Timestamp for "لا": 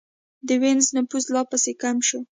1.33-1.41